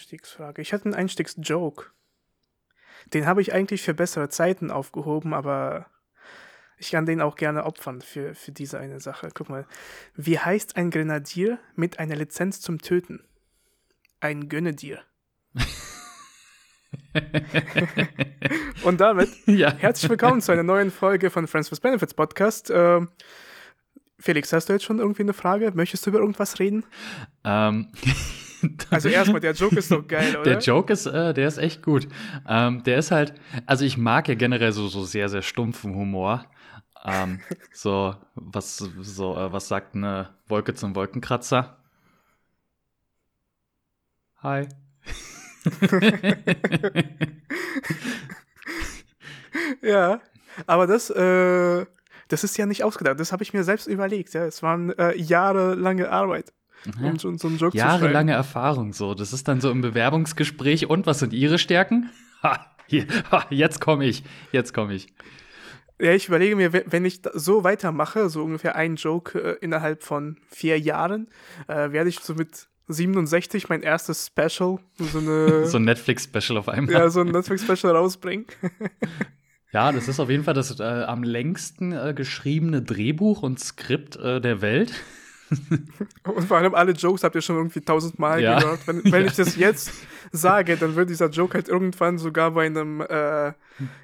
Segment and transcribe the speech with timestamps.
[0.00, 0.62] Einstiegsfrage.
[0.62, 1.90] Ich hatte einen Einstiegsjoke.
[3.12, 5.86] Den habe ich eigentlich für bessere Zeiten aufgehoben, aber
[6.78, 9.28] ich kann den auch gerne opfern für, für diese eine Sache.
[9.34, 9.66] Guck mal.
[10.14, 13.22] Wie heißt ein Grenadier mit einer Lizenz zum Töten?
[14.20, 15.02] Ein Gönedier.
[18.82, 19.74] Und damit Ja.
[19.74, 22.70] herzlich willkommen zu einer neuen Folge von Friends with Benefits Podcast.
[22.72, 23.10] Ähm,
[24.18, 25.72] Felix, hast du jetzt schon irgendwie eine Frage?
[25.74, 26.84] Möchtest du über irgendwas reden?
[27.44, 27.92] Ähm,
[28.90, 30.42] Also erstmal, der Joke ist doch geil, oder?
[30.42, 32.08] der Joke ist, äh, der ist echt gut.
[32.48, 33.34] Ähm, der ist halt,
[33.66, 36.44] also ich mag ja generell so, so sehr, sehr stumpfen Humor.
[37.04, 37.40] Ähm,
[37.72, 41.78] so, was, so, äh, was sagt eine Wolke zum Wolkenkratzer?
[44.42, 44.68] Hi.
[49.82, 50.20] Ja,
[50.66, 51.86] aber das, äh,
[52.28, 53.18] das ist ja nicht ausgedacht.
[53.20, 54.34] Das habe ich mir selbst überlegt.
[54.34, 56.52] Ja, es waren äh, jahrelange Arbeit,
[57.02, 57.76] um so, so einen Joke.
[57.76, 59.14] Jahrelange Erfahrung so.
[59.14, 60.86] Das ist dann so im Bewerbungsgespräch.
[60.88, 62.10] Und was sind Ihre Stärken?
[62.42, 64.22] Ha, hier, ha, jetzt komme ich.
[64.50, 65.12] Jetzt komme ich.
[66.00, 70.02] Ja, ich überlege mir, we- wenn ich so weitermache, so ungefähr einen Joke äh, innerhalb
[70.02, 71.28] von vier Jahren,
[71.68, 76.70] äh, werde ich so mit 67 mein erstes Special, so eine, So ein Netflix-Special auf
[76.70, 76.94] einmal.
[76.94, 78.46] ja, so ein Netflix-Special rausbringen.
[79.72, 84.16] Ja, das ist auf jeden Fall das äh, am längsten äh, geschriebene Drehbuch und Skript
[84.16, 84.92] äh, der Welt.
[86.24, 88.58] Und vor allem alle Jokes habt ihr schon irgendwie tausendmal Ja.
[88.58, 88.86] gehört.
[88.86, 89.92] Wenn, wenn ich das jetzt
[90.32, 93.52] sage, dann wird dieser Joke halt irgendwann sogar bei einem, äh,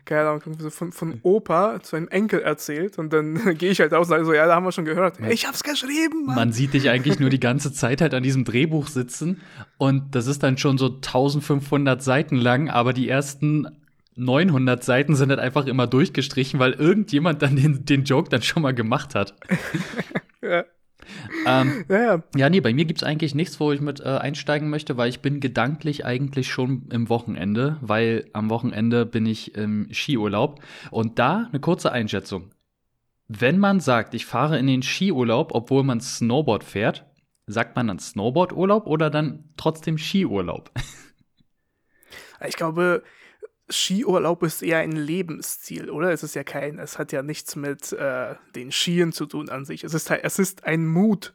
[0.04, 2.98] keine Ahnung, von, von Opa zu einem Enkel erzählt.
[2.98, 5.18] Und dann gehe ich halt aus und sage so, ja, da haben wir schon gehört.
[5.28, 6.34] Ich hab's geschrieben, Mann.
[6.36, 9.40] Man sieht dich eigentlich nur die ganze Zeit halt an diesem Drehbuch sitzen
[9.78, 13.68] und das ist dann schon so 1500 Seiten lang, aber die ersten
[14.16, 18.62] 900 Seiten sind halt einfach immer durchgestrichen, weil irgendjemand dann den, den Joke dann schon
[18.62, 19.34] mal gemacht hat.
[20.42, 20.64] Ja.
[21.46, 22.22] Ähm, Ja, ja.
[22.34, 25.20] Ja, nee, bei mir gibt's eigentlich nichts, wo ich mit äh, einsteigen möchte, weil ich
[25.20, 30.60] bin gedanklich eigentlich schon im Wochenende, weil am Wochenende bin ich im Skiurlaub.
[30.90, 32.50] Und da eine kurze Einschätzung.
[33.28, 37.06] Wenn man sagt, ich fahre in den Skiurlaub, obwohl man Snowboard fährt,
[37.46, 40.70] sagt man dann Snowboardurlaub oder dann trotzdem Skiurlaub?
[42.46, 43.02] Ich glaube,
[43.68, 46.10] Skiurlaub ist eher ein Lebensstil, oder?
[46.12, 49.64] Es ist ja kein, es hat ja nichts mit äh, den Skien zu tun an
[49.64, 49.82] sich.
[49.84, 51.34] Es ist, halt- es ist ein Mut,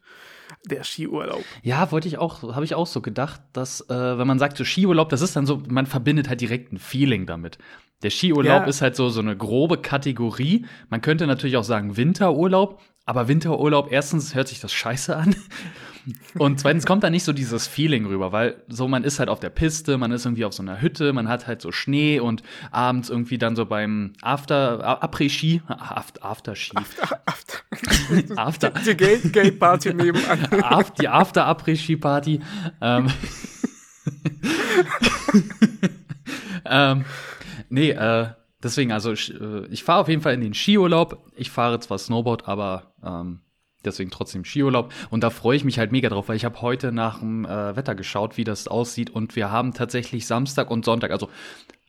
[0.66, 1.44] der Skiurlaub.
[1.62, 4.64] Ja, wollte ich auch, habe ich auch so gedacht, dass, äh, wenn man sagt so
[4.64, 7.58] Skiurlaub, das ist dann so, man verbindet halt direkt ein Feeling damit.
[8.04, 8.66] Der Skiurlaub Ja.
[8.66, 10.66] ist halt so, so eine grobe Kategorie.
[10.90, 12.80] Man könnte natürlich auch sagen Winterurlaub,
[13.12, 15.36] aber Winterurlaub, erstens hört sich das scheiße an.
[16.38, 19.42] Und zweitens kommt da nicht so dieses Feeling rüber, weil so man ist halt auf
[19.42, 22.42] der Piste, man ist irgendwie auf so einer Hütte, man hat halt so Schnee und
[22.72, 26.78] abends irgendwie dann so beim After, Après-Ski, After, After-Ski,
[28.38, 30.48] After, Die Gay, Gay Party nebenan.
[30.98, 32.40] Die After-Après-Ski-Party.
[32.80, 33.08] Ähm,
[36.66, 37.04] ähm,
[37.68, 38.28] nee, äh,
[38.64, 41.18] deswegen, also ich, äh, ich fahre auf jeden Fall in den Skiurlaub.
[41.36, 43.42] Ich fahre zwar Snowboard, aber ähm,
[43.84, 44.94] deswegen trotzdem Skiurlaub.
[45.10, 47.76] Und da freue ich mich halt mega drauf, weil ich habe heute nach dem äh,
[47.76, 49.10] Wetter geschaut, wie das aussieht.
[49.10, 51.30] Und wir haben tatsächlich Samstag und Sonntag, also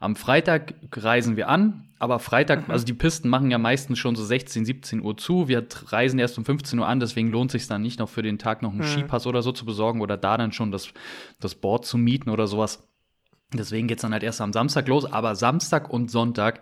[0.01, 4.25] am Freitag reisen wir an, aber Freitag, also die Pisten machen ja meistens schon so
[4.25, 5.47] 16, 17 Uhr zu.
[5.47, 8.37] Wir reisen erst um 15 Uhr an, deswegen lohnt sich dann nicht noch für den
[8.37, 10.89] Tag noch einen Skipass oder so zu besorgen oder da dann schon das,
[11.39, 12.89] das Board zu mieten oder sowas.
[13.53, 16.61] Deswegen geht's dann halt erst am Samstag los, aber Samstag und Sonntag,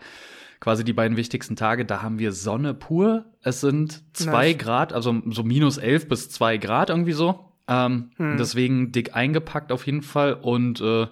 [0.60, 3.24] quasi die beiden wichtigsten Tage, da haben wir Sonne pur.
[3.42, 4.58] Es sind zwei Nice.
[4.58, 7.52] Grad, also so minus elf bis zwei Grad irgendwie so.
[7.68, 11.06] Ähm, Deswegen dick eingepackt auf jeden Fall und äh,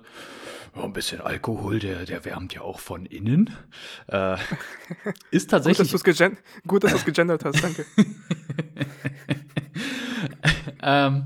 [0.77, 3.50] ja, ein bisschen Alkohol, der, der wärmt ja auch von innen.
[4.06, 4.34] Äh,
[5.31, 7.84] ist Gut, dass tatsächlich du gut, dass du's gegendert hast, danke.
[10.83, 11.25] Ähm,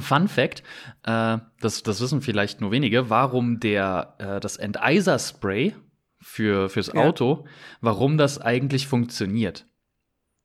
[0.00, 0.62] Fun Fact,
[1.08, 5.74] äh, das, das wissen vielleicht nur wenige, warum der, äh, das Enteiser-Spray
[6.20, 7.00] für, fürs Ja.
[7.00, 7.46] Auto,
[7.80, 9.66] warum das eigentlich funktioniert.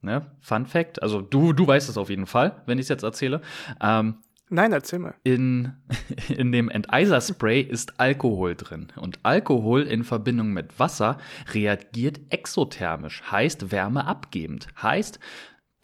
[0.02, 0.32] Ne?
[0.40, 3.42] Fun Fact, also du, du weißt es auf jeden Fall, wenn ich es jetzt erzähle.
[3.82, 5.16] Ähm, Nein, erzähl mal.
[5.24, 5.74] in,
[6.30, 8.88] in dem Enteiser-Spray ist Alkohol drin.
[8.96, 11.18] Und Alkohol in Verbindung mit Wasser
[11.54, 14.68] reagiert exothermisch, heißt wärmeabgebend.
[14.82, 15.20] Heißt,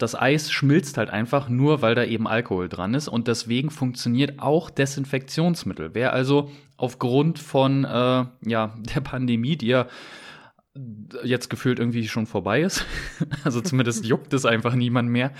[0.02, 3.08] das Eis schmilzt halt einfach nur, weil da eben Alkohol dran ist.
[3.08, 5.90] Und deswegen funktioniert auch Desinfektionsmittel.
[5.94, 9.86] Wer also aufgrund von äh, ja, der Pandemie, die ja
[11.24, 12.86] jetzt gefühlt irgendwie schon vorbei ist,
[13.44, 15.32] also zumindest juckt es einfach niemand mehr,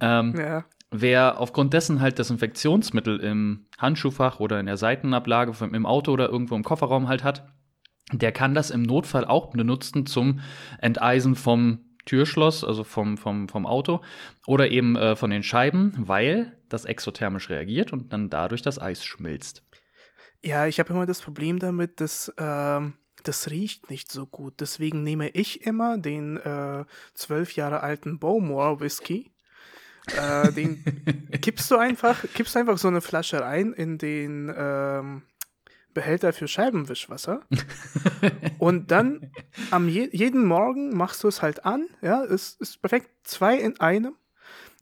[0.00, 0.64] ähm, Ja.
[0.94, 6.28] Wer aufgrund dessen halt Desinfektionsmittel im Handschuhfach oder in der Seitenablage vom- im Auto oder
[6.28, 7.46] irgendwo im Kofferraum halt hat,
[8.12, 10.40] der kann das im Notfall auch benutzen zum
[10.82, 14.00] Enteisen vom Türschloss, also vom, vom, vom Auto
[14.46, 19.04] oder eben äh, von den Scheiben, weil das exothermisch reagiert und dann dadurch das Eis
[19.04, 19.62] schmilzt.
[20.42, 24.54] Ja, ich habe immer das Problem damit, dass ähm, das riecht nicht so gut.
[24.60, 26.84] Deswegen nehme ich immer den äh,
[27.14, 29.30] zwölf Jahre alten Bowmore Whisky.
[30.16, 30.82] Äh, den
[31.40, 35.22] kippst du einfach, kippst einfach so eine Flasche rein in den ähm,
[35.94, 37.40] Behälter für Scheibenwischwasser.
[38.58, 39.30] und dann
[39.70, 41.86] am je jeden Morgen machst du es halt an.
[42.00, 43.10] Ja, es ist perfekt.
[43.24, 44.16] Zwei in einem.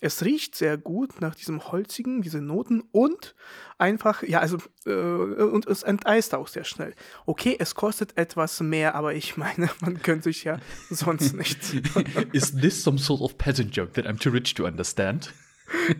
[0.02, 3.34] Es riecht sehr gut nach diesem holzigen, diese Noten und
[3.76, 6.94] einfach, ja, also, äh, und es enteist auch sehr schnell.
[7.26, 10.58] Okay, es kostet etwas mehr, aber ich meine, man könnte sich ja
[10.88, 11.74] sonst nichts.
[12.32, 15.34] Is this some sort of peasant joke that I'm too rich to understand?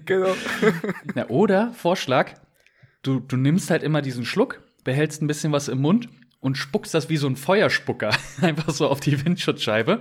[0.07, 0.35] genau.
[1.15, 2.33] Na, oder, Vorschlag,
[3.03, 6.09] du, du nimmst halt immer diesen Schluck, behältst ein bisschen was im Mund
[6.41, 8.11] und spuckst das wie so ein Feuerspucker
[8.41, 10.01] einfach so auf die Windschutzscheibe.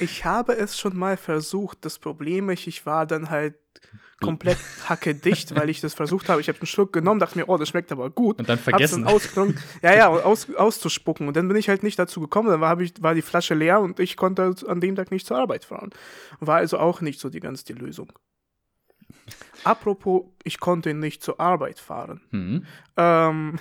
[0.00, 1.78] Ich habe es schon mal versucht.
[1.82, 3.54] Das Problem ist, ich war dann halt
[4.20, 4.58] komplett
[4.88, 6.40] hackedicht, weil ich das versucht habe.
[6.40, 8.38] Ich habe einen Schluck genommen, dachte mir, oh, das schmeckt aber gut.
[8.38, 9.04] Und dann vergessen.
[9.34, 11.28] Dann ja, ja, aus, auszuspucken.
[11.28, 12.48] Und dann bin ich halt nicht dazu gekommen.
[12.48, 15.38] Dann war, ich, war die Flasche leer und ich konnte an dem Tag nicht zur
[15.38, 15.90] Arbeit fahren.
[16.40, 18.12] War also auch nicht so die ganz die Lösung.
[19.64, 22.20] Apropos, ich konnte nicht zur Arbeit fahren.
[22.30, 22.66] Mhm.
[22.96, 23.58] Ähm,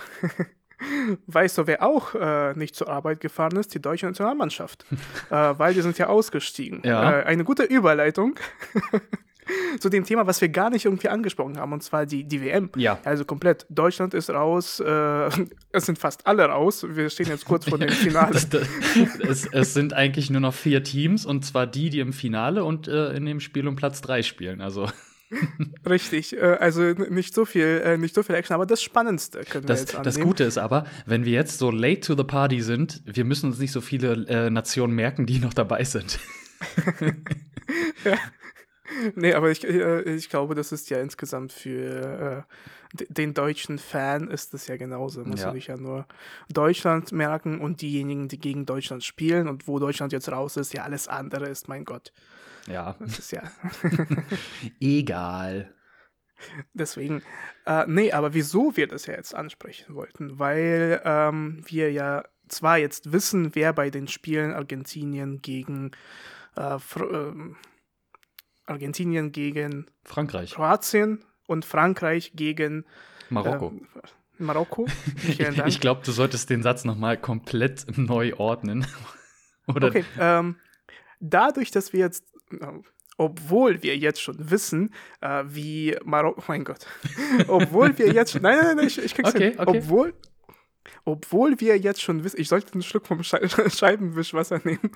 [1.25, 3.73] Weißt du, wer auch äh, nicht zur Arbeit gefahren ist?
[3.73, 4.85] Die deutsche Nationalmannschaft.
[5.29, 6.81] äh, weil die sind ja ausgestiegen.
[6.83, 7.19] Ja.
[7.19, 8.35] Äh, eine gute Überleitung
[9.79, 12.69] zu dem Thema, was wir gar nicht irgendwie angesprochen haben, und zwar die, die WM.
[12.75, 12.99] Ja.
[13.05, 13.65] Also komplett.
[13.69, 14.79] Deutschland ist raus.
[14.79, 15.29] Äh,
[15.71, 16.85] es sind fast alle raus.
[16.87, 18.33] Wir stehen jetzt kurz vor dem Finale.
[18.33, 18.67] Das, das,
[19.19, 22.87] es, es, sind eigentlich nur noch vier Teams, und zwar die, die im Finale und
[22.87, 24.61] äh, in dem Spiel um Platz drei spielen.
[24.61, 24.87] Also.
[25.85, 29.65] Richtig, äh, also nicht so viel, äh, nicht so viel Action, aber das Spannendste können
[29.65, 30.03] das, wir jetzt annehmen.
[30.05, 33.47] Das Gute ist aber, wenn wir jetzt so late to the party sind, wir müssen
[33.47, 36.19] uns nicht so viele äh, Nationen merken, die noch dabei sind.
[38.05, 38.17] ja.
[39.15, 44.53] Nee, aber ich, ich glaube, das ist ja insgesamt für äh, den deutschen Fan ist
[44.53, 45.23] das ja genauso.
[45.23, 45.51] Muss ja.
[45.51, 46.07] sich ja nur
[46.49, 50.83] Deutschland merken und diejenigen, die gegen Deutschland spielen und wo Deutschland jetzt raus ist, ja
[50.83, 52.13] alles andere ist, mein Gott.
[52.67, 52.95] Ja.
[52.99, 53.43] Das ist ja.
[54.79, 55.73] Egal.
[56.73, 57.23] Deswegen,
[57.65, 60.37] äh, nee, aber wieso wir das ja jetzt ansprechen wollten?
[60.37, 65.91] Weil ähm, wir ja zwar jetzt wissen, wer bei den Spielen Argentinien gegen
[66.55, 67.33] äh, äh,
[68.65, 72.85] Argentinien gegen Frankreich, Kroatien und Frankreich gegen
[73.29, 73.73] Marokko.
[73.95, 74.85] Äh, Marokko.
[75.65, 78.85] ich glaube, du solltest den Satz nochmal komplett neu ordnen.
[79.67, 80.57] Oder okay, ähm,
[81.19, 82.23] dadurch, dass wir jetzt
[83.17, 86.85] obwohl wir jetzt schon wissen, äh, wie Marokko, oh mein Gott,
[87.47, 89.79] obwohl wir jetzt schon, nein, nein, nein, ich, ich krieg's okay, hin, okay.
[89.79, 90.13] obwohl,
[91.03, 94.91] obwohl wir jetzt schon wissen, ich sollte einen Schluck vom Schei Scheibenwischwasser nehmen,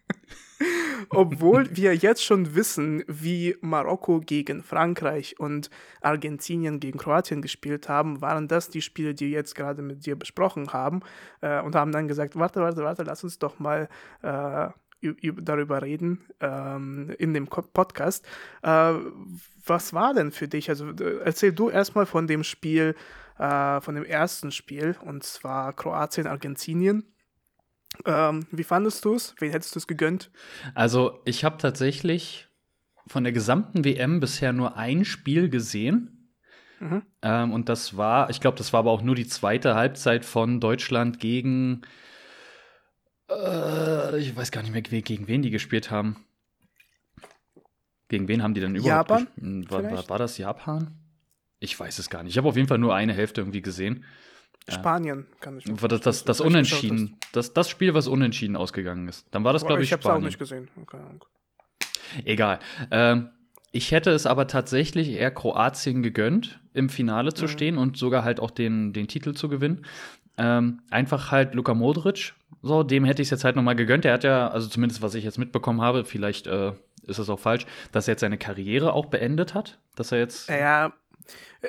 [1.10, 5.70] obwohl wir jetzt schon wissen, wie Marokko gegen Frankreich und
[6.00, 10.16] Argentinien gegen Kroatien gespielt haben, waren das die Spiele, die wir jetzt gerade mit dir
[10.16, 11.00] besprochen haben
[11.42, 13.88] äh, und haben dann gesagt, warte, warte, warte, lass uns doch mal
[14.22, 14.68] äh,
[15.02, 18.26] darüber reden ähm, in dem Podcast.
[18.62, 18.94] Äh,
[19.64, 20.68] was war denn für dich?
[20.68, 20.90] Also
[21.24, 22.94] erzähl du erstmal von dem Spiel,
[23.38, 27.04] äh, von dem ersten Spiel, und zwar Kroatien-Argentinien.
[28.06, 29.34] Ähm, wie fandest du es?
[29.38, 30.30] Wen hättest du es gegönnt?
[30.74, 32.48] Also ich habe tatsächlich
[33.06, 36.32] von der gesamten WM bisher nur ein Spiel gesehen.
[36.78, 37.02] Mhm.
[37.22, 40.60] Ähm, und das war, ich glaube, das war aber auch nur die zweite Halbzeit von
[40.60, 41.82] Deutschland gegen
[43.30, 46.16] äh, ich weiß gar nicht mehr, gegen wen die gespielt haben.
[48.08, 49.28] Gegen wen haben die denn überhaupt Japan?
[49.38, 50.96] Hm, war, war, das Japan?
[51.60, 52.32] Ich weiß es gar nicht.
[52.32, 54.04] Ich habe auf jeden Fall nur eine Hälfte irgendwie gesehen.
[54.68, 59.26] Spanien kann ich War das, das, das, Unentschieden, das, das Spiel, was unentschieden ausgegangen ist.
[59.30, 60.28] Dann war das, glaube ich, ich Spanien.
[60.28, 60.86] Ich habe es auch nicht gesehen.
[60.86, 61.24] Keine Ahnung.
[62.24, 62.58] Egal.
[62.90, 63.30] Ähm,
[63.72, 67.48] ich hätte es aber tatsächlich eher Kroatien gegönnt, im Finale zu mhm.
[67.48, 69.86] stehen und sogar halt auch den, den Titel zu gewinnen.
[70.36, 74.04] Ähm, einfach halt Luka Modric, so, dem hätte ich es jetzt halt nochmal gegönnt.
[74.04, 76.72] Er hat ja, also zumindest was ich jetzt mitbekommen habe, vielleicht äh,
[77.06, 79.78] ist das auch falsch, dass er jetzt seine Karriere auch beendet hat.
[79.96, 80.48] Dass er jetzt.
[80.48, 80.92] Ja,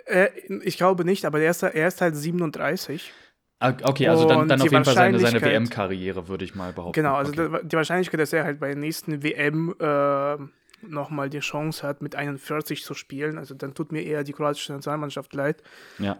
[0.06, 0.30] äh,
[0.64, 3.14] ich glaube nicht, aber er ist, er ist halt 37.
[3.60, 7.00] Ah, okay, also dann, dann auf jeden Fall seine, seine WM-Karriere, würde ich mal behaupten.
[7.00, 7.60] Genau, also okay.
[7.64, 10.38] die Wahrscheinlichkeit, dass er halt bei der nächsten WM äh,
[10.82, 14.74] nochmal die Chance hat, mit 41 zu spielen, also dann tut mir eher die kroatische
[14.74, 15.62] Nationalmannschaft leid.
[16.00, 16.18] Ja.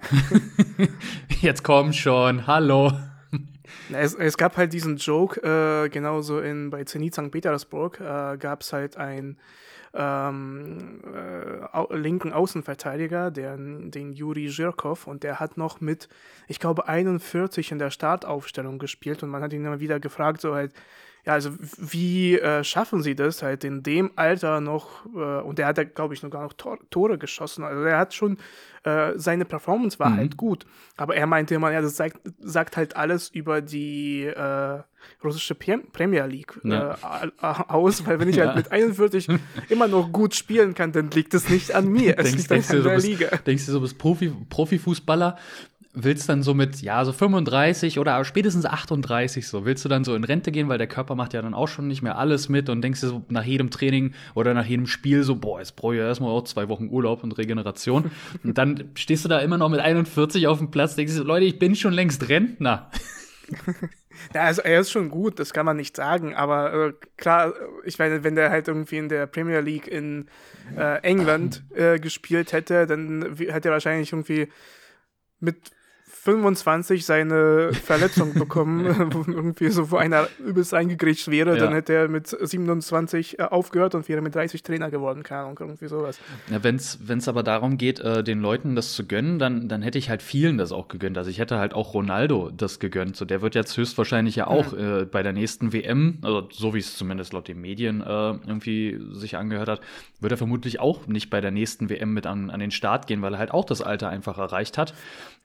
[1.42, 2.92] Jetzt komm schon, hallo.
[3.94, 7.32] Es, es, gab halt diesen Joke, äh, genauso in, bei Zenit St.
[7.32, 9.38] Petersburg äh, gab es halt einen
[9.94, 16.08] ähm, äh, linken Außenverteidiger, der, den Juri Zhirkov, und der hat noch mit,
[16.48, 20.56] ich glaube, 41 in der Startaufstellung gespielt und man hat ihn immer wieder gefragt, so
[20.56, 20.74] halt,
[21.26, 25.68] ja, also wie äh, schaffen sie das halt in dem Alter noch, äh, und der
[25.68, 27.64] hat ja, glaube ich, sogar noch Tor Tore geschossen.
[27.64, 28.38] Also er hat schon,
[28.84, 30.18] äh, seine Performance war mhm.
[30.18, 30.66] halt gut.
[30.98, 34.80] Aber er meinte immer, ja, das sagt, sagt halt alles über die äh,
[35.24, 36.98] russische Premier League ja.
[37.22, 38.56] Äh, aus, weil wenn ich halt ja.
[38.56, 39.28] halt mit 41
[39.70, 42.18] immer noch gut spielen kann, dann liegt es nicht an mir.
[42.22, 43.28] Es denkst, liegt an der so Liga.
[43.46, 45.38] Denkst du, du bist Profi, Profifußballer
[45.94, 50.16] willst dann so mit, ja, so 35 oder spätestens 38 so, willst du dann so
[50.16, 52.70] in Rente gehen, weil der Körper macht ja dann auch schon nicht mehr alles mit
[52.70, 55.96] und denkst dir so nach jedem Training oder nach jedem Spiel so, boah, jetzt brauche
[55.96, 58.12] ich ja erstmal auch zwei Wochen Urlaub und Regeneration.
[58.44, 61.46] und dann stehst du da immer noch mit 41 auf dem Platz, denkst du, Leute,
[61.46, 62.90] ich bin schon längst Rentner.
[64.36, 67.54] Ja, also er ist schon gut, das kann man nicht sagen, aber äh, klar,
[67.86, 70.28] ich meine, wenn der halt irgendwie in der Premier League in
[70.78, 74.48] äh, England äh, gespielt hätte, dann hätte er wahrscheinlich irgendwie
[75.40, 75.72] mit
[76.24, 78.86] 25 seine Verletzung bekommen,
[79.28, 81.64] irgendwie so, wo einer übelst eingegrätscht wäre, ja.
[81.64, 85.58] dann hätte er mit 27 äh, aufgehört und wäre mit 30 Trainer geworden, keine Ahnung,
[85.60, 86.20] irgendwie sowas.
[86.52, 89.98] Ja, wenn es aber darum geht, äh, den Leuten das zu gönnen, dann, dann hätte
[89.98, 91.18] ich halt vielen das auch gegönnt.
[91.18, 93.16] Also ich hätte halt auch Ronaldo das gegönnt.
[93.16, 95.02] So, der wird jetzt höchstwahrscheinlich ja auch mhm.
[95.02, 99.00] äh, bei der nächsten WM, also so wie es zumindest laut den Medien äh, irgendwie
[99.12, 99.82] sich angehört hat,
[100.20, 103.24] wird er vermutlich auch nicht bei der nächsten WM mit an, an den Start gehen,
[103.24, 104.94] weil er halt auch das Alter einfach erreicht hat.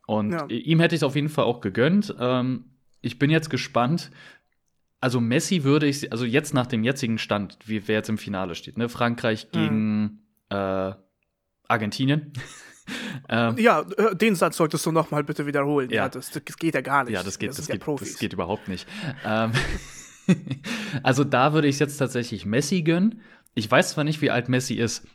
[0.07, 0.47] Und ja.
[0.47, 2.15] ihm hätte ich es auf jeden Fall auch gegönnt.
[2.19, 2.65] Ähm,
[3.01, 4.11] ich bin jetzt gespannt.
[5.01, 8.55] Also Messi würde ich, also jetzt nach dem jetzigen Stand, wie wer jetzt im Finale
[8.55, 8.89] steht, ne?
[8.89, 9.59] Frankreich mhm.
[9.59, 10.19] gegen mhm.
[10.51, 10.93] äh,
[11.69, 12.33] Argentinien.
[13.29, 15.91] ähm, ja, äh, den Satz solltest du noch mal bitte wiederholen.
[15.91, 17.13] Ja, ja das, das, geht ja gar nicht.
[17.13, 18.89] Ja, das geht, das, das geht, das geht überhaupt nicht.
[19.25, 19.53] ähm,
[21.03, 23.21] also da würde ich jetzt tatsächlich Messi gönnen.
[23.55, 25.07] Ich weiß zwar nicht, wie alt Messi ist,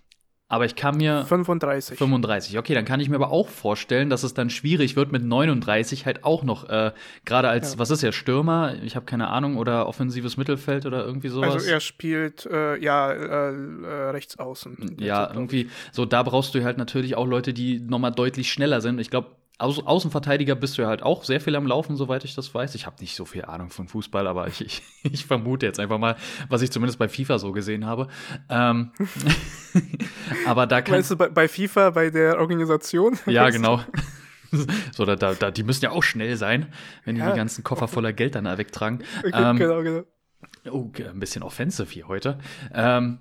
[0.51, 1.23] aber ich kann mir.
[1.23, 1.97] 35.
[1.97, 2.59] 35.
[2.59, 6.05] Okay, dann kann ich mir aber auch vorstellen, dass es dann schwierig wird mit 39
[6.05, 6.91] halt auch noch, äh,
[7.23, 7.79] gerade als, ja.
[7.79, 8.75] was ist er, Stürmer?
[8.83, 11.53] Ich habe keine Ahnung, oder offensives Mittelfeld oder irgendwie sowas.
[11.53, 14.97] Also er spielt, äh, ja, äh, äh rechts außen.
[14.99, 18.99] Ja, irgendwie, so da brauchst du halt natürlich auch Leute, die nochmal deutlich schneller sind.
[18.99, 19.29] Ich glaube,
[19.61, 22.73] Au Außenverteidiger bist du ja halt auch sehr viel am Laufen, soweit ich das weiß.
[22.75, 25.99] Ich habe nicht so viel Ahnung von Fußball, aber ich, ich, ich, vermute jetzt einfach
[25.99, 26.15] mal,
[26.49, 28.07] was ich zumindest bei FIFA so gesehen habe.
[28.49, 28.91] Ähm,
[30.47, 30.95] aber da kann.
[30.95, 33.19] Meinst du bei, bei FIFA, bei der Organisation?
[33.27, 33.81] Ja, genau.
[34.95, 36.73] so, da, da, die müssen ja auch schnell sein,
[37.05, 37.31] wenn die ja.
[37.31, 39.03] die ganzen Koffer voller Geld dann wegtragen.
[39.19, 40.03] Okay, ähm, genau, genau.
[40.71, 42.39] Oh, ein bisschen offensive hier heute.
[42.73, 43.19] Ähm,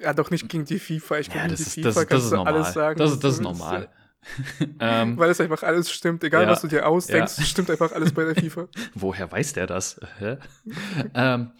[0.00, 1.18] ja, doch nicht gegen die FIFA.
[1.18, 2.54] Ich ja, das ist, FIFA das, das ist normal.
[2.54, 3.88] Alles sagen, das, das ist normal.
[4.80, 7.44] ähm, Weil es einfach alles stimmt, egal ja, was du dir ausdenkst, ja.
[7.44, 8.68] stimmt einfach alles bei der FIFA.
[8.94, 10.00] Woher weiß der das?
[11.14, 11.50] ähm,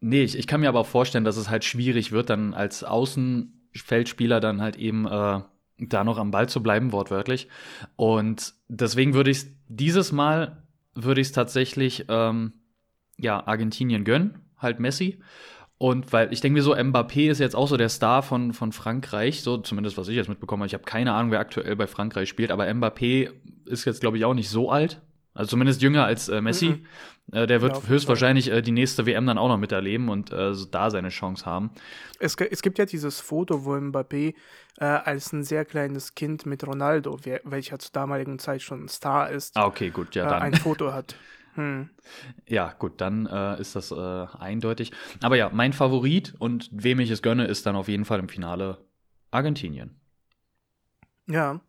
[0.00, 2.84] nee, ich, ich, kann mir aber auch vorstellen, dass es halt schwierig wird, dann als
[2.84, 5.40] Außenfeldspieler dann halt eben äh,
[5.78, 7.48] da noch am Ball zu bleiben, wortwörtlich.
[7.96, 10.62] Und deswegen würde ich dieses Mal
[10.94, 12.52] würde ich es tatsächlich ähm,
[13.16, 15.20] ja Argentinien gönnen, halt Messi.
[15.82, 18.70] Und weil ich denke mir so, Mbappé ist jetzt auch so der Star von, von
[18.70, 20.66] Frankreich, so zumindest was ich jetzt mitbekommen habe.
[20.66, 23.30] Ich habe keine Ahnung, wer aktuell bei Frankreich spielt, aber Mbappé
[23.64, 25.00] ist jetzt, glaube ich, auch nicht so alt.
[25.32, 26.68] Also zumindest jünger als äh, Messi.
[26.68, 26.86] Mhm.
[27.32, 30.52] Äh, der wird ja, höchstwahrscheinlich äh, die nächste WM dann auch noch miterleben und äh,
[30.52, 31.70] so da seine Chance haben.
[32.18, 34.34] Es, es, gibt ja dieses Foto, wo Mbappé
[34.80, 39.30] äh, als ein sehr kleines Kind mit Ronaldo, welcher zur damaligen Zeit schon ein Star
[39.30, 40.42] ist, ah, okay, gut, ja, äh, dann.
[40.42, 41.16] ein Foto hat.
[41.54, 41.90] Hm.
[42.46, 44.92] Ja, gut, dann äh, ist das äh, eindeutig.
[45.22, 48.28] Aber ja, mein Favorit und wem ich es gönne, ist dann auf jeden Fall im
[48.28, 48.78] Finale
[49.30, 50.00] Argentinien.
[51.26, 51.60] Ja.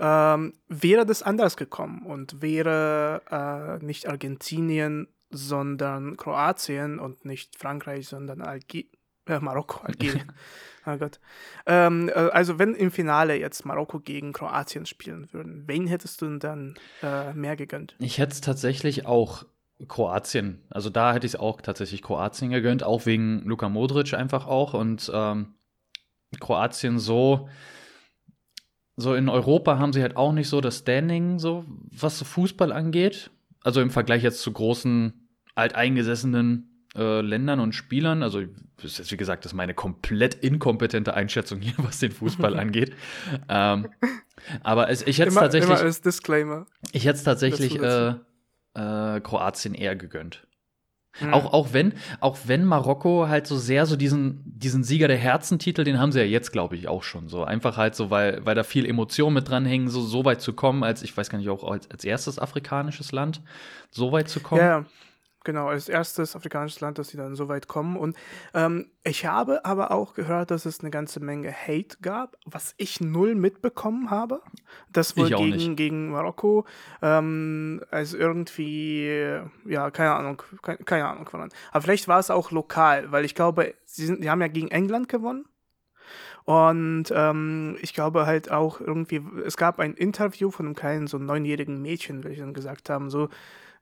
[0.00, 3.22] Ähm, wäre das anders gekommen und wäre
[3.80, 8.86] äh, nicht Argentinien, sondern Kroatien und nicht Frankreich, sondern Alge
[9.28, 10.32] äh, Marokko, Algerien.
[10.86, 11.20] Oh Gott.
[11.66, 16.26] Ähm, äh, also, wenn im Finale jetzt Marokko gegen Kroatien spielen würden, wen hättest du
[16.26, 17.94] denn dann äh, mehr gegönnt?
[17.98, 19.44] Ich hätte es tatsächlich auch
[19.86, 20.62] Kroatien.
[20.70, 24.74] Also, da hätte ich es auch tatsächlich Kroatien gegönnt, auch wegen Luka Modric einfach auch.
[24.74, 25.54] Und ähm,
[26.40, 27.48] Kroatien so.
[29.00, 32.72] So in Europa haben sie halt auch nicht so das Standing, so was so Fußball
[32.72, 33.30] angeht.
[33.62, 38.22] Also im Vergleich jetzt zu großen alteingesessenen äh, Ländern und Spielern.
[38.22, 38.42] Also,
[38.82, 42.94] das ist, wie gesagt, das ist meine komplett inkompetente Einschätzung hier, was den Fußball angeht.
[43.48, 43.88] Ähm,
[44.62, 45.70] aber es, ich hätte es tatsächlich.
[45.70, 46.66] Immer als Disclaimer.
[46.92, 48.14] Ich hätte es tatsächlich äh,
[48.74, 50.46] äh, Kroatien eher gegönnt.
[51.20, 51.34] Mhm.
[51.34, 55.84] Auch, auch, wenn, auch wenn Marokko halt so sehr so diesen, diesen Sieger der Herzentitel,
[55.84, 57.28] den haben sie ja jetzt, glaube ich, auch schon.
[57.28, 60.52] So einfach halt so, weil, weil da viel Emotion mit dranhängen, so, so weit zu
[60.52, 63.40] kommen, als, ich weiß gar nicht, auch als, als erstes afrikanisches Land,
[63.90, 64.60] so weit zu kommen.
[64.60, 64.84] Ja,
[65.44, 67.96] Genau, als erstes afrikanisches Land, dass sie dann so weit kommen.
[67.96, 68.16] Und
[68.54, 73.00] ähm, ich habe aber auch gehört, dass es eine ganze Menge Hate gab, was ich
[73.00, 74.42] null mitbekommen habe.
[74.92, 76.66] Das wohl gegen, gegen Marokko.
[77.02, 82.50] Ähm, also irgendwie, ja, keine Ahnung, keine, keine Ahnung von Aber vielleicht war es auch
[82.50, 85.44] lokal, weil ich glaube, sie, sind, sie haben ja gegen England gewonnen.
[86.44, 91.18] Und ähm, ich glaube halt auch irgendwie, es gab ein Interview von einem kleinen, so
[91.18, 93.28] neunjährigen Mädchen, welche dann gesagt haben, so,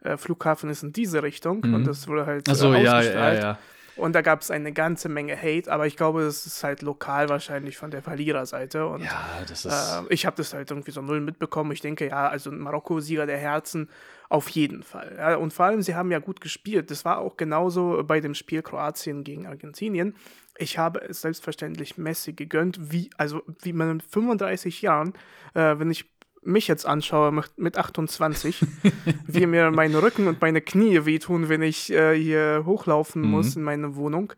[0.06, 1.74] äh, Flughafen ist in diese Richtung mhm.
[1.74, 3.42] und das wurde halt Ach so, äh, ausgestrahlt.
[3.42, 3.58] Ja, ja.
[3.96, 7.30] Und da gab es eine ganze Menge Hate, aber ich glaube, es ist halt lokal
[7.30, 8.86] wahrscheinlich von der Verliererseite.
[8.86, 9.72] Und, ja, das ist.
[9.72, 11.72] Äh, ich habe das halt irgendwie so null mitbekommen.
[11.72, 13.88] Ich denke, ja, also Marokko-Sieger der Herzen
[14.28, 15.14] auf jeden Fall.
[15.16, 16.90] Ja, und vor allem, sie haben ja gut gespielt.
[16.90, 20.14] Das war auch genauso bei dem Spiel Kroatien gegen Argentinien.
[20.58, 25.14] Ich habe es selbstverständlich Messi gegönnt, wie, also wie man in 35 Jahren,
[25.54, 26.06] äh, wenn ich
[26.46, 28.62] mich jetzt anschaue mit 28,
[29.26, 33.30] wie mir mein Rücken und meine Knie wehtun, wenn ich äh, hier hochlaufen mhm.
[33.30, 34.32] muss in meine Wohnung,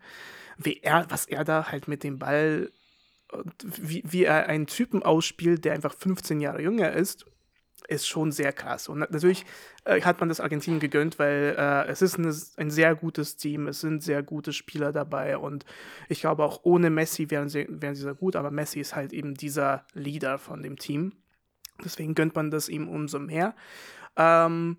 [0.56, 2.70] wie er, was er da halt mit dem Ball,
[3.62, 7.26] wie, wie er einen Typen ausspielt, der einfach 15 Jahre jünger ist,
[7.86, 8.88] ist schon sehr krass.
[8.88, 9.46] Und natürlich
[9.84, 13.66] äh, hat man das Argentinien gegönnt, weil äh, es ist eine, ein sehr gutes Team,
[13.68, 15.64] es sind sehr gute Spieler dabei und
[16.08, 19.12] ich glaube auch ohne Messi wären sie, wären sie sehr gut, aber Messi ist halt
[19.12, 21.12] eben dieser Leader von dem Team.
[21.84, 23.54] Deswegen gönnt man das ihm umso mehr.
[24.16, 24.78] Ähm,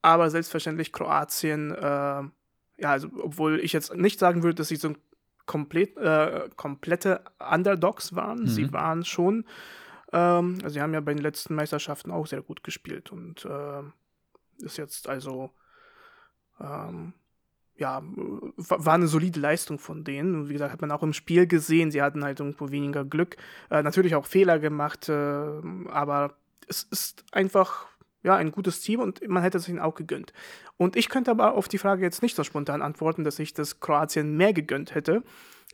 [0.00, 2.30] aber selbstverständlich Kroatien, äh, ja,
[2.78, 4.94] also obwohl ich jetzt nicht sagen würde, dass sie so
[5.46, 8.40] komplett, äh, komplette Underdogs waren.
[8.40, 8.48] Mhm.
[8.48, 9.44] Sie waren schon,
[10.12, 13.82] ähm, also sie haben ja bei den letzten Meisterschaften auch sehr gut gespielt und äh,
[14.64, 15.50] ist jetzt also
[16.60, 17.12] ähm,
[17.82, 20.48] ja, war eine solide Leistung von denen.
[20.48, 23.36] Wie gesagt, hat man auch im Spiel gesehen, sie hatten halt irgendwo weniger Glück.
[23.70, 26.36] Äh, natürlich auch Fehler gemacht, äh, aber
[26.68, 27.86] es ist einfach
[28.22, 30.32] ja, ein gutes Team und man hätte es ihnen auch gegönnt.
[30.76, 33.80] Und ich könnte aber auf die Frage jetzt nicht so spontan antworten, dass ich das
[33.80, 35.24] Kroatien mehr gegönnt hätte.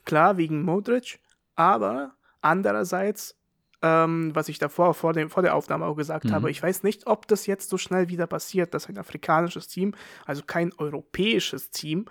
[0.07, 1.21] Klar, wegen Modric,
[1.57, 3.38] aber andererseits
[3.83, 6.33] ähm, was ich davor vor, dem, vor der Aufnahme auch gesagt mhm.
[6.33, 6.51] habe.
[6.51, 9.95] Ich weiß nicht, ob das jetzt so schnell wieder passiert, dass ein afrikanisches Team,
[10.27, 12.07] also kein europäisches Team,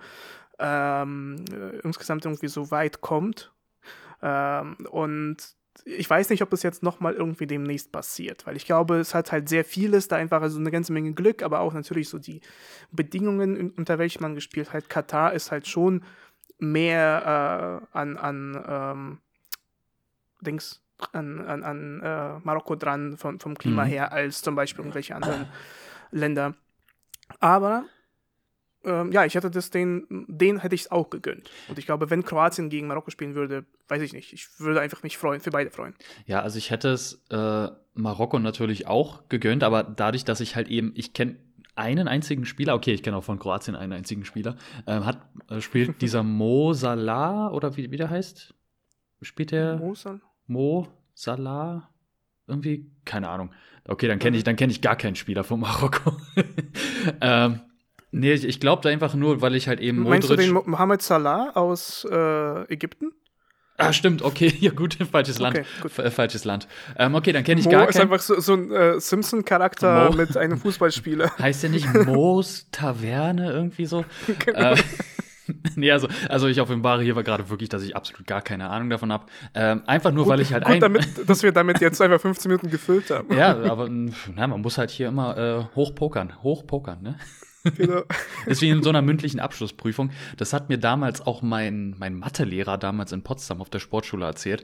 [0.58, 3.52] ähm, äh, insgesamt irgendwie so weit kommt.
[4.22, 5.36] Ähm, und
[5.84, 9.30] ich weiß nicht, ob das jetzt nochmal irgendwie demnächst passiert, weil ich glaube, es hat
[9.30, 12.40] halt sehr vieles, da einfach also eine ganze Menge Glück, aber auch natürlich so die
[12.90, 14.88] Bedingungen, unter welchen man gespielt hat.
[14.88, 16.04] Katar ist halt schon
[16.58, 19.18] mehr äh, an, an ähm,
[20.40, 23.88] Dings, an, an, an äh, Marokko dran vom, vom Klima mhm.
[23.88, 25.46] her als zum Beispiel irgendwelche anderen
[26.10, 26.54] Länder.
[27.40, 27.84] Aber
[28.84, 31.50] ähm, ja, ich hätte das den, den hätte ich es auch gegönnt.
[31.68, 34.32] Und ich glaube, wenn Kroatien gegen Marokko spielen würde, weiß ich nicht.
[34.32, 35.94] Ich würde einfach mich freuen, für beide freuen.
[36.26, 40.68] Ja, also ich hätte es äh, Marokko natürlich auch gegönnt, aber dadurch, dass ich halt
[40.68, 41.36] eben, ich kenne
[41.74, 44.56] einen einzigen Spieler, okay, ich kenne auch von Kroatien einen einzigen Spieler,
[44.86, 48.54] äh, hat, äh, spielt dieser Mo Salah oder wie, wie der heißt?
[49.22, 49.76] Spielt der?
[49.76, 50.20] Mo Salah?
[50.48, 51.90] Mo Salah,
[52.46, 53.50] irgendwie, keine Ahnung.
[53.86, 56.16] Okay, dann kenne ich, dann kenne ich gar keinen Spieler von Marokko.
[57.20, 57.60] ähm,
[58.10, 60.70] nee, ich, ich glaube da einfach nur, weil ich halt eben Meinst Modric du den
[60.70, 63.12] Mohamed Salah aus äh, Ägypten?
[63.78, 65.60] Ah, stimmt, okay, ja gut, falsches Land.
[65.84, 66.66] Okay, falsches Land.
[66.96, 67.90] Ähm, okay, dann kenne ich Mo gar keinen.
[67.90, 71.30] ist einfach so, so ein äh, Simpson-Charakter mit einem Fußballspieler.
[71.38, 74.04] heißt der nicht Moos Taverne irgendwie so?
[74.44, 74.72] genau.
[74.72, 74.76] Äh,
[75.76, 79.12] nee, also, also ich offenbare hier gerade wirklich, dass ich absolut gar keine Ahnung davon
[79.12, 79.26] habe.
[79.54, 82.50] Ähm, einfach nur, gut, weil ich halt gut, damit, dass wir damit jetzt einfach 15
[82.50, 83.32] Minuten gefüllt haben.
[83.36, 87.16] ja, aber na, man muss halt hier immer äh, hochpokern, hochpokern, ne?
[87.64, 88.02] Genau.
[88.46, 90.10] Deswegen in so einer mündlichen Abschlussprüfung.
[90.36, 94.62] Das hat mir damals auch mein, mein Mathelehrer damals in Potsdam auf der Sportschule erzählt.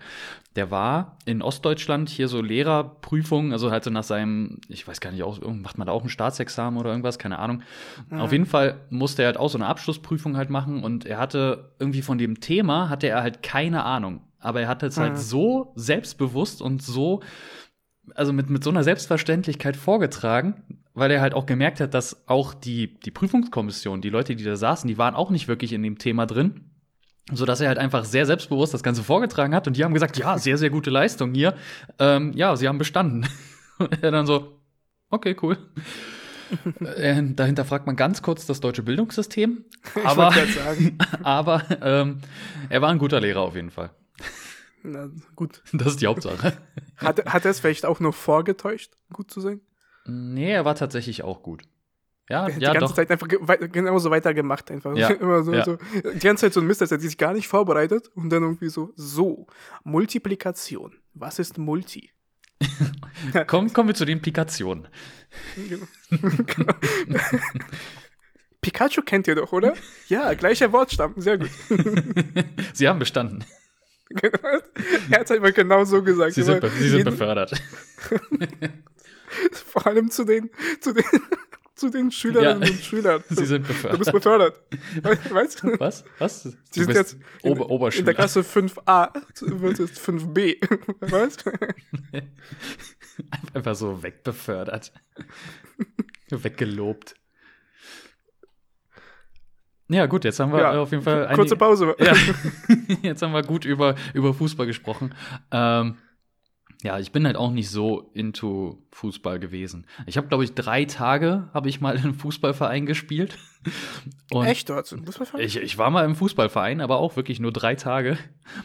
[0.57, 5.11] Der war in Ostdeutschland hier so Lehrerprüfungen, also halt so nach seinem, ich weiß gar
[5.11, 7.62] nicht, auch, macht man da auch ein Staatsexamen oder irgendwas, keine Ahnung.
[8.11, 8.20] Mhm.
[8.20, 11.72] Auf jeden Fall musste er halt auch so eine Abschlussprüfung halt machen und er hatte
[11.78, 14.20] irgendwie von dem Thema hatte er halt keine Ahnung.
[14.38, 15.16] Aber er hatte es halt mhm.
[15.16, 17.22] halt so selbstbewusst und so
[18.14, 22.54] also mit, mit so einer Selbstverständlichkeit vorgetragen, weil er halt auch gemerkt hat, dass auch
[22.54, 25.98] die, die Prüfungskommission, die Leute, die da saßen, die waren auch nicht wirklich in dem
[25.98, 26.70] Thema drin.
[27.33, 30.18] So dass er halt einfach sehr selbstbewusst das Ganze vorgetragen hat und die haben gesagt,
[30.18, 31.54] ja, sehr, sehr gute Leistung hier.
[31.98, 33.26] Ähm, ja, sie haben bestanden.
[33.78, 34.61] Und er dann so,
[35.11, 35.57] okay, cool.
[36.96, 39.64] äh, dahinter fragt man ganz kurz das deutsche Bildungssystem.
[40.04, 40.33] Aber,
[41.24, 42.18] aber ähm,
[42.68, 43.90] er war ein guter Lehrer auf jeden Fall.
[44.85, 45.62] Na gut.
[45.72, 46.52] Das ist die Hauptsache.
[46.98, 49.61] Hat, hat er es vielleicht auch nur vorgetäuscht, gut zu sein?
[50.06, 51.62] Nee, er war tatsächlich auch gut.
[52.28, 52.94] Ja, die ja, ganze doch.
[52.94, 54.70] Zeit einfach genauso weitergemacht.
[54.70, 54.96] Einfach.
[54.96, 55.64] Ja, Immer so, ja.
[55.64, 58.42] so, die ganze Zeit so ein Mist, als hätte sich gar nicht vorbereitet und dann
[58.42, 59.46] irgendwie so, so,
[59.82, 60.94] Multiplikation.
[61.12, 62.10] Was ist Multi?
[63.46, 64.88] Komm, kommen wir zu den Implikationen.
[65.56, 65.86] Genau.
[68.62, 69.74] Pikachu kennt ihr doch, oder?
[70.08, 71.50] Ja, gleicher Wortstamm, sehr gut.
[72.72, 73.44] Sie haben bestanden.
[74.22, 76.32] er hat es einfach genau so gesagt.
[76.32, 77.52] Sie sind, be Sie sind befördert.
[79.84, 80.48] Vor allem zu den,
[80.80, 81.04] zu den,
[81.74, 82.70] zu den Schülerinnen ja.
[82.70, 83.22] und Schülern.
[83.28, 83.92] Sie sind befördert.
[83.92, 84.60] Du bist befördert.
[85.30, 85.78] Weißt du?
[85.78, 86.04] Was?
[86.18, 86.44] Was?
[86.44, 89.10] Du Sie sind jetzt in, Ober in der Klasse 5a,
[89.42, 90.56] wird es 5b.
[91.00, 91.50] Weißt du?
[93.52, 94.90] Einfach so wegbefördert.
[96.30, 97.14] Weggelobt.
[99.88, 101.30] Ja, gut, jetzt haben wir ja, auf jeden Fall.
[101.34, 101.94] Kurze Pause.
[101.98, 102.14] Ja,
[103.02, 105.14] jetzt haben wir gut über, über Fußball gesprochen.
[105.50, 105.98] Ähm,
[106.84, 109.86] ja, ich bin halt auch nicht so into Fußball gewesen.
[110.04, 113.38] Ich habe, glaube ich, drei Tage habe ich mal in einem Fußballverein gespielt.
[114.30, 114.68] Und Echt?
[114.68, 115.40] Du einen Fußballverein?
[115.40, 118.18] Ich, ich war mal im Fußballverein, aber auch wirklich nur drei Tage.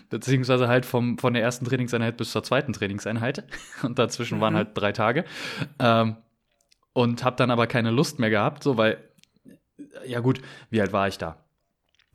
[0.10, 3.46] Beziehungsweise halt vom, von der ersten Trainingseinheit bis zur zweiten Trainingseinheit.
[3.84, 4.42] Und dazwischen mhm.
[4.42, 5.24] waren halt drei Tage.
[5.80, 6.18] Ähm,
[6.92, 8.98] und habe dann aber keine Lust mehr gehabt, so weil
[10.06, 11.46] ja gut, wie alt war ich da?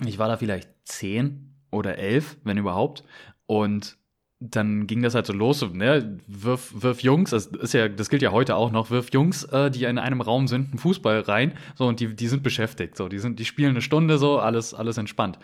[0.05, 3.05] Ich war da vielleicht zehn oder elf, wenn überhaupt.
[3.47, 3.97] Und
[4.51, 8.23] dann ging das halt so los, ne, wirf, wirf Jungs, das ist ja, das gilt
[8.23, 11.53] ja heute auch noch, wirf Jungs, äh, die in einem Raum sind, einen Fußball rein,
[11.75, 14.75] so und die, die sind beschäftigt, so, die sind, die spielen eine Stunde so, alles,
[14.75, 15.39] alles entspannt.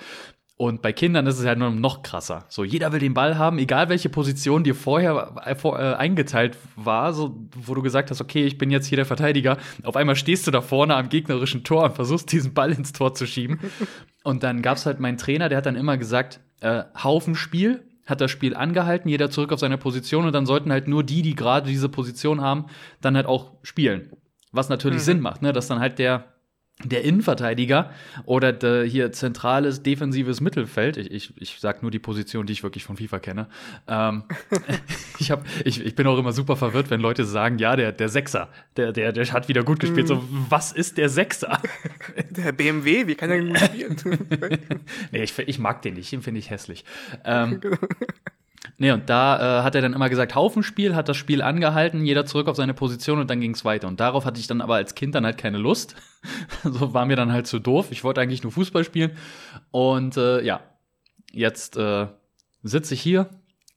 [0.60, 2.44] Und bei Kindern ist es halt nur noch krasser.
[2.50, 7.14] So, jeder will den Ball haben, egal welche Position dir vorher äh, äh, eingeteilt war,
[7.14, 9.56] so, wo du gesagt hast, okay, ich bin jetzt hier der Verteidiger.
[9.84, 13.14] Auf einmal stehst du da vorne am gegnerischen Tor und versuchst, diesen Ball ins Tor
[13.14, 13.58] zu schieben.
[14.22, 18.30] und dann gab's halt meinen Trainer, der hat dann immer gesagt, äh, Haufenspiel, hat das
[18.30, 21.68] Spiel angehalten, jeder zurück auf seine Position und dann sollten halt nur die, die gerade
[21.68, 22.66] diese Position haben,
[23.00, 24.10] dann halt auch spielen.
[24.52, 25.04] Was natürlich mhm.
[25.04, 25.52] Sinn macht, ne?
[25.52, 26.24] Dass dann halt der
[26.84, 27.90] der Innenverteidiger
[28.24, 32.62] oder der hier zentrales defensives Mittelfeld, ich, ich, ich sag nur die Position, die ich
[32.62, 33.48] wirklich von FIFA kenne.
[33.86, 34.24] Ähm,
[35.18, 38.08] ich, hab, ich, ich bin auch immer super verwirrt, wenn Leute sagen, ja, der, der
[38.08, 40.08] Sechser, der, der, der hat wieder gut gespielt.
[40.08, 40.46] So, mm.
[40.48, 41.60] was ist der Sechser?
[42.30, 43.96] Der BMW, wie kann er gut spielen?
[45.12, 46.84] nee, ich, ich mag den nicht, den finde ich hässlich.
[47.24, 47.60] Ähm.
[48.76, 52.26] Nee, und da äh, hat er dann immer gesagt, Haufenspiel, hat das Spiel angehalten, jeder
[52.26, 53.88] zurück auf seine Position und dann ging es weiter.
[53.88, 55.96] Und darauf hatte ich dann aber als Kind dann halt keine Lust.
[56.64, 57.88] so war mir dann halt zu doof.
[57.90, 59.12] Ich wollte eigentlich nur Fußball spielen.
[59.70, 60.60] Und äh, ja,
[61.32, 62.08] jetzt äh,
[62.62, 63.30] sitze ich hier,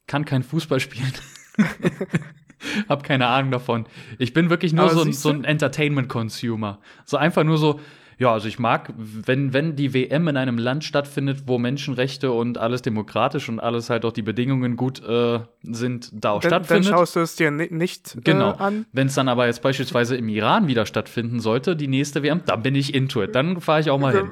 [0.08, 1.14] kann kein Fußball spielen.
[2.90, 3.86] Hab keine Ahnung davon.
[4.20, 6.80] Ich bin wirklich nur so ein, so ein Entertainment-Consumer.
[7.06, 7.80] So einfach nur so,
[8.18, 12.58] ja, also ich mag, wenn, wenn die WM in einem Land stattfindet, wo Menschenrechte und
[12.58, 16.86] alles demokratisch und alles halt auch die Bedingungen gut äh, sind, da auch dann, stattfindet.
[16.86, 18.52] Dann schaust du es dir nicht äh, genau.
[18.52, 18.86] an.
[18.92, 22.62] Wenn es dann aber jetzt beispielsweise im Iran wieder stattfinden sollte, die nächste WM, dann
[22.62, 23.36] bin ich into it.
[23.36, 24.30] Dann fahre ich auch mal hin.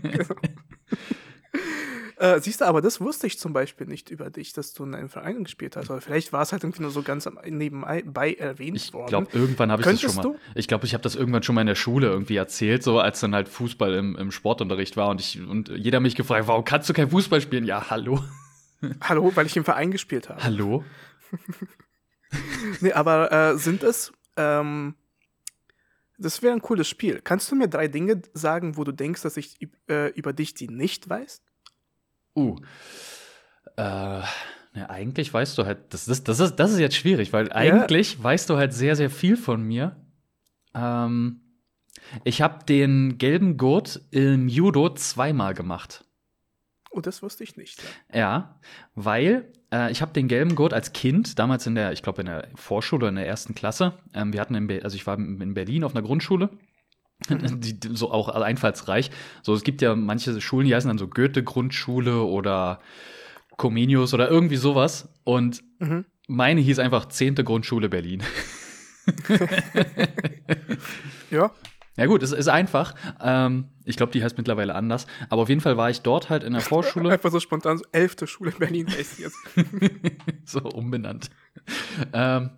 [2.19, 4.93] Äh, siehst du, aber das wusste ich zum Beispiel nicht über dich, dass du in
[4.93, 5.89] einem Verein gespielt hast.
[5.89, 9.05] Aber vielleicht war es halt irgendwie nur so ganz nebenbei erwähnt ich worden.
[9.05, 10.21] Ich glaube, irgendwann habe ich das schon mal.
[10.23, 10.35] Du?
[10.53, 13.21] Ich glaube, ich habe das irgendwann schon mal in der Schule irgendwie erzählt, so als
[13.21, 16.89] dann halt Fußball im, im Sportunterricht war und ich und jeder mich gefragt, warum kannst
[16.89, 17.63] du kein Fußball spielen?
[17.63, 18.21] Ja, hallo.
[19.01, 20.41] Hallo, weil ich im Verein gespielt habe.
[20.41, 20.85] Hallo.
[22.79, 24.95] nee, aber äh, sind es ähm,
[26.17, 27.21] das wäre ein cooles Spiel.
[27.21, 29.57] Kannst du mir drei Dinge sagen, wo du denkst, dass ich
[29.89, 31.41] äh, über dich die nicht weiß?
[32.35, 32.55] Uh.
[33.75, 37.51] Äh, ja, eigentlich weißt du halt, das, das, das, ist, das ist jetzt schwierig, weil
[37.51, 38.23] eigentlich ja.
[38.23, 39.95] weißt du halt sehr, sehr viel von mir.
[40.75, 41.41] Ähm,
[42.23, 46.05] ich habe den gelben Gurt im Judo zweimal gemacht.
[46.91, 47.83] Oh, das wusste ich nicht.
[48.13, 48.59] Ja,
[48.95, 52.27] weil äh, ich habe den gelben Gurt als Kind, damals in der, ich glaube in
[52.27, 55.53] der Vorschule, in der ersten Klasse, ähm, wir hatten in, Be also ich war in
[55.53, 56.49] Berlin auf einer Grundschule.
[57.29, 59.11] Die, so auch einfallsreich.
[59.41, 62.79] So, es gibt ja manche Schulen, die heißen dann so Goethe-Grundschule oder
[63.57, 65.09] Comenius oder irgendwie sowas.
[65.23, 66.05] Und mhm.
[66.27, 67.35] meine hieß einfach 10.
[67.35, 68.23] Grundschule Berlin.
[71.31, 71.51] ja.
[71.97, 72.95] Ja gut, es ist einfach.
[73.21, 75.05] Ähm, ich glaube, die heißt mittlerweile anders.
[75.27, 77.09] Aber auf jeden Fall war ich dort halt in der Vorschule.
[77.11, 78.15] Einfach so spontan, so 11.
[78.23, 79.37] Schule Berlin heißt jetzt.
[80.45, 81.29] so umbenannt.
[82.13, 82.51] Ähm,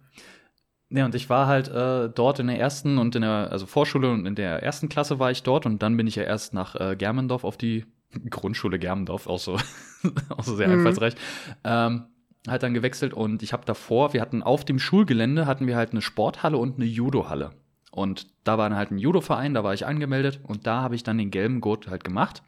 [0.93, 4.11] ja, und ich war halt äh, dort in der ersten und in der, also Vorschule
[4.11, 6.75] und in der ersten Klasse war ich dort und dann bin ich ja erst nach
[6.75, 7.85] äh, Germendorf auf die
[8.29, 9.57] Grundschule Germendorf, auch so,
[10.29, 10.79] auch so sehr mhm.
[10.79, 11.15] einfallsreich,
[11.63, 12.03] ähm,
[12.47, 15.91] halt dann gewechselt und ich habe davor, wir hatten auf dem Schulgelände, hatten wir halt
[15.91, 17.51] eine Sporthalle und eine Judohalle.
[17.91, 21.03] Und da war dann halt ein Judoverein, da war ich angemeldet und da habe ich
[21.03, 22.41] dann den gelben Gurt halt gemacht.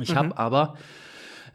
[0.00, 0.16] Ich mhm.
[0.16, 0.74] habe aber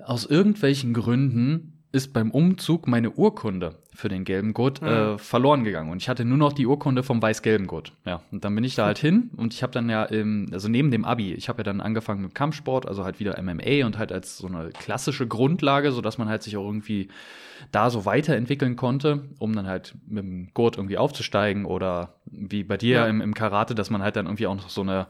[0.04, 4.88] aus irgendwelchen Gründen ist beim Umzug meine Urkunde für den gelben Gurt mhm.
[4.88, 7.94] äh, verloren gegangen und ich hatte nur noch die Urkunde vom weiß-gelben Gurt.
[8.04, 10.68] Ja, und dann bin ich da halt hin und ich habe dann ja im, also
[10.68, 14.00] neben dem Abi, ich habe ja dann angefangen mit Kampfsport, also halt wieder MMA und
[14.00, 17.10] halt als so eine klassische Grundlage, so dass man halt sich auch irgendwie
[17.72, 22.78] da so weiterentwickeln konnte, um dann halt mit dem Gurt irgendwie aufzusteigen oder wie bei
[22.78, 23.08] dir ja.
[23.08, 25.06] im, im Karate, dass man halt dann irgendwie auch noch so eine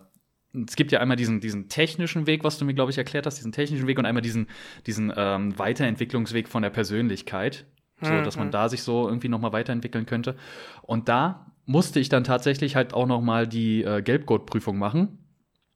[0.53, 3.37] es gibt ja einmal diesen, diesen technischen Weg, was du mir, glaube ich, erklärt hast,
[3.37, 4.47] diesen technischen Weg und einmal diesen,
[4.85, 7.65] diesen ähm, Weiterentwicklungsweg von der Persönlichkeit.
[8.01, 10.35] So, dass man da sich so irgendwie noch mal weiterentwickeln könnte.
[10.81, 15.19] Und da musste ich dann tatsächlich halt auch noch mal die äh, Gelbgurt-Prüfung machen.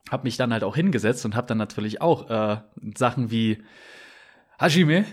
[0.09, 2.57] Hab mich dann halt auch hingesetzt und hab dann natürlich auch äh,
[2.97, 3.63] Sachen wie
[4.59, 5.05] Hajime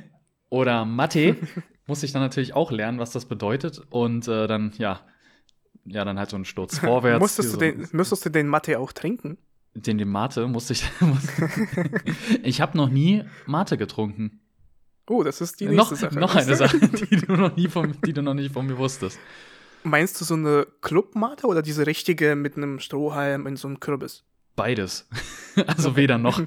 [0.48, 1.37] oder Mate
[1.87, 3.81] musste ich dann natürlich auch lernen, was das bedeutet.
[3.90, 5.00] Und äh, dann, ja,
[5.85, 7.20] ja, dann halt so einen Sturz vorwärts.
[7.20, 9.38] Musstest du so, den, müsstest du den Mate auch trinken?
[9.74, 10.84] Den, den Mate musste ich.
[12.42, 14.40] ich habe noch nie Mate getrunken.
[15.06, 16.18] Oh, das ist die nächste noch Sache.
[16.18, 19.18] noch eine Sache, die du noch nie von, die du noch nicht von mir wusstest.
[19.82, 24.24] Meinst du so eine Clubmate oder diese richtige mit einem Strohhalm in so einem Kürbis?
[24.56, 25.08] Beides.
[25.66, 26.40] Also weder noch.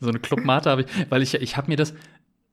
[0.00, 1.94] so eine Clubmate habe ich, weil ich, ich habe mir das,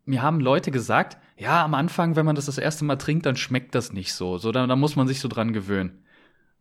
[0.06, 3.36] mir haben Leute gesagt, ja, am Anfang, wenn man das das erste Mal trinkt, dann
[3.36, 4.38] schmeckt das nicht so.
[4.38, 6.04] So, da, da muss man sich so dran gewöhnen.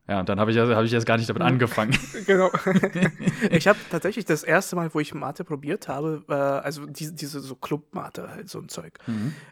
[0.08, 1.96] Ja, und dann habe ich, hab ich erst gar nicht damit angefangen.
[2.26, 2.50] Genau.
[3.50, 7.40] ich habe tatsächlich das erste Mal, wo ich Mate probiert habe, äh, also diese, diese
[7.40, 8.98] so Clubmate, halt so ein Zeug.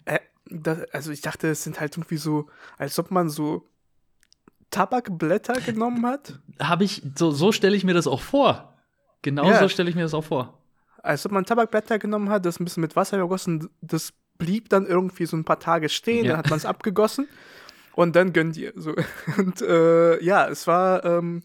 [0.07, 2.47] Äh, da, also ich dachte, es sind halt irgendwie so,
[2.79, 3.69] als ob man so
[4.71, 6.39] Tabakblätter genommen hat.
[6.61, 8.75] Habe ich, so, so stelle ich mir das auch vor.
[9.23, 9.61] Genau Ja.
[9.61, 10.59] so stelle ich mir das auch vor.
[11.03, 14.87] Als ob man Tabakblätter genommen hat, das ein bisschen mit Wasser übergossen, das blieb dann
[14.87, 16.31] irgendwie so ein paar Tage stehen, Ja.
[16.33, 17.29] dann hat man es abgegossen
[17.97, 18.73] und dann gönnt ihr.
[18.77, 18.95] So.
[19.39, 21.43] Und äh, ja, es war, ähm,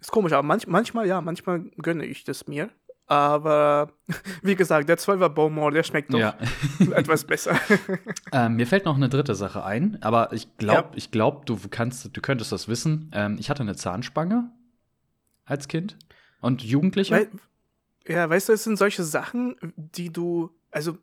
[0.00, 2.70] ist komisch, aber manch, manchmal, ja, manchmal gönne ich das mir.
[3.06, 3.90] Aber
[4.42, 6.38] wie gesagt, der 12er Beaumont, der schmeckt doch Ja.
[6.94, 7.58] etwas besser.
[8.32, 10.96] Ähm, mir fällt noch eine dritte Sache ein, aber ich glaube, Ja.
[10.96, 13.10] ich glaube, du kannst, du könntest das wissen.
[13.12, 14.50] Ähm, ich hatte eine Zahnspange
[15.44, 15.98] als Kind
[16.40, 17.16] und Jugendlicher.
[17.16, 17.28] Weil,
[18.06, 20.96] ja, weißt du, es sind solche Sachen, die du, also,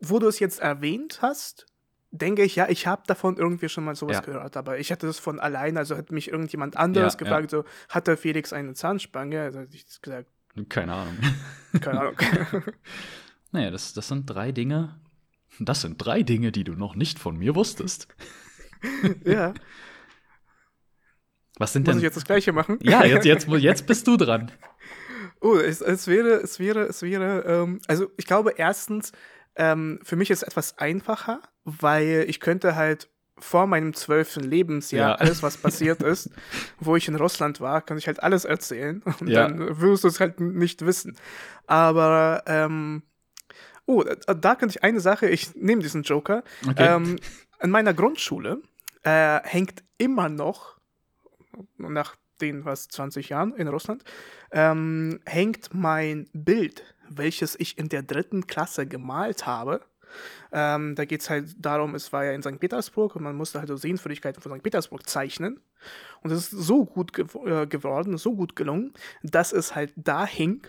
[0.00, 1.66] wo du es jetzt erwähnt hast,
[2.12, 4.22] denke ich, ja, ich habe davon irgendwie schon mal sowas Ja.
[4.22, 7.64] gehört, aber ich hatte das von allein, also hat mich irgendjemand anderes Ja, gefragt, so,
[7.88, 9.42] hat der Felix eine Zahnspange?
[9.42, 10.28] Also ich gesagt,
[10.68, 11.18] Keine Ahnung.
[11.80, 12.16] keine Ahnung.
[13.52, 14.98] naja, das, das sind drei Dinge.
[15.58, 18.08] Das sind drei Dinge, die du noch nicht von mir wusstest.
[19.24, 19.52] ja,
[21.58, 21.98] Was sind muss denn?
[21.98, 22.78] ich jetzt das Gleiche machen?
[22.82, 24.50] ja, jetzt, jetzt, jetzt bist du dran.
[25.42, 29.12] Oh, es, es wäre, es wäre, es wäre, ähm, also ich glaube erstens,
[29.56, 33.08] ähm, für mich ist es etwas einfacher, weil ich könnte halt
[33.38, 35.14] vor meinem zwölften Lebensjahr Ja.
[35.14, 36.30] alles, was passiert ist,
[36.78, 39.48] wo ich in Russland war, kann ich halt alles erzählen und Ja.
[39.48, 41.16] dann wirst du es halt nicht wissen.
[41.66, 43.02] Aber, ähm,
[43.86, 46.42] oh, da, da könnte ich eine Sache, ich nehme diesen Joker.
[46.68, 46.94] Okay.
[46.94, 47.16] Ähm,
[47.62, 48.60] in meiner Grundschule
[49.02, 50.78] äh, hängt immer noch,
[51.78, 54.02] nach den was 20 Jahren in Russland,
[54.52, 59.80] ähm, hängt mein Bild, welches ich in der dritten Klasse gemalt habe.
[60.52, 62.58] Ähm, da geht es halt darum, es war ja in St.
[62.58, 64.62] Petersburg und man musste halt so Sehenswürdigkeiten von St.
[64.62, 65.60] Petersburg zeichnen.
[66.22, 68.92] Und es ist so gut gew äh, geworden, so gut gelungen,
[69.22, 70.66] dass es halt da hing.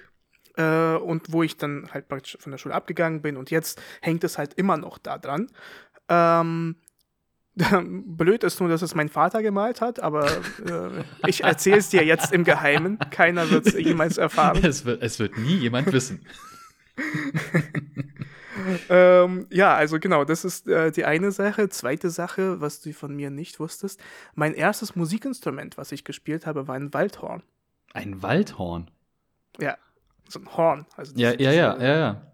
[0.58, 4.24] Äh, und wo ich dann halt praktisch von der Schule abgegangen bin und jetzt hängt
[4.26, 5.48] es halt immer noch da dran.
[6.10, 6.76] Ähm,
[7.56, 12.04] blöd ist nur, dass es mein Vater gemalt hat, aber äh, ich erzähle es dir
[12.06, 12.98] jetzt im Geheimen.
[13.12, 14.64] Keiner wird es jemals erfahren.
[14.64, 16.26] Es wird, es wird nie jemand wissen.
[18.90, 21.70] Ähm, ja, also genau, das ist äh, die eine Sache.
[21.70, 24.00] Zweite Sache, was du von mir nicht wusstest.
[24.36, 27.44] Mein erstes Musikinstrument, was ich gespielt habe, war ein Waldhorn.
[27.94, 28.92] Ein Waldhorn.
[29.60, 29.78] Ja,
[30.28, 30.86] so ein Horn.
[30.96, 32.31] Also Ja, ja, ja, ja, ja.